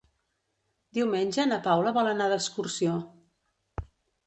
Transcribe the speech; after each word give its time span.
Diumenge 0.99 1.45
na 1.51 1.61
Paula 1.69 1.95
vol 1.99 2.11
anar 2.15 2.31
d'excursió. 2.33 2.97